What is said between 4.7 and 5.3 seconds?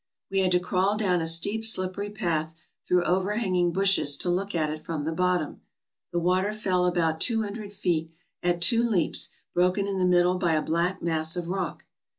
it from the